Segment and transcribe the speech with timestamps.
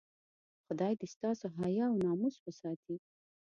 [0.65, 2.95] خدای دې ستاسو حیا او ناموس وساتي.